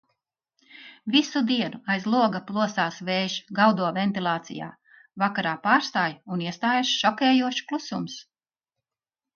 [1.15, 4.71] Visu dienu aiz loga plosās vējš, gaudo ventilācijā.
[5.25, 8.23] Vakarā pārstāj un iestājas šokējošs klusums.